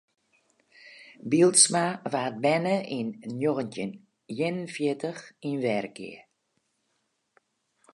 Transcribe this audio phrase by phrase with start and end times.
[1.31, 3.07] Bylsma waard berne yn
[3.37, 3.91] njoggentjin
[4.37, 6.21] ien en fjirtich yn Wergea.